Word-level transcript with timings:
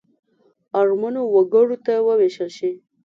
اړمنو 0.79 1.21
وګړو 1.35 1.77
ته 1.85 1.93
ووېشل 2.07 2.49
شي. 2.57 2.71